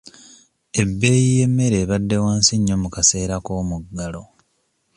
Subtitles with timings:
[0.81, 4.23] Ebbeeyi y'emmere ebadde wansi nnyo mu kaseera k'omuggalo.